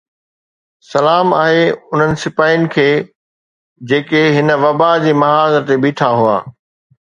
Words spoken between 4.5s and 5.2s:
وبا جي